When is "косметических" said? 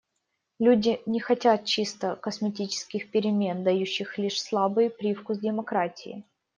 2.15-3.11